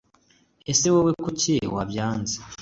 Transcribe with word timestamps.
ese 0.71 0.87
wowe 0.93 1.11
kucyi 1.23 1.55
wabyanze 1.75 2.35